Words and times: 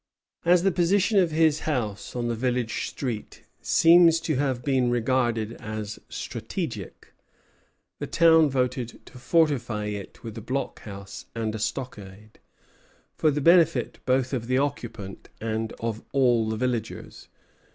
As 0.45 0.63
the 0.63 0.71
position 0.71 1.19
of 1.19 1.29
his 1.29 1.59
house 1.59 2.15
on 2.15 2.27
the 2.27 2.33
village 2.33 2.87
street 2.87 3.43
seems 3.61 4.19
to 4.21 4.35
have 4.37 4.63
been 4.63 4.89
regarded 4.89 5.53
as 5.61 5.99
strategic, 6.09 7.13
the 7.99 8.07
town 8.07 8.49
voted 8.49 9.05
to 9.05 9.19
fortify 9.19 9.85
it 9.85 10.23
with 10.23 10.35
a 10.39 10.41
blockhouse 10.41 11.25
and 11.35 11.53
a 11.53 11.59
stockade, 11.59 12.39
for 13.13 13.29
the 13.29 13.41
benefit 13.41 13.99
both 14.07 14.33
of 14.33 14.47
the 14.47 14.57
occupant 14.57 15.29
and 15.39 15.71
of 15.73 16.03
all 16.13 16.49
the 16.49 16.57
villagers. 16.57 17.27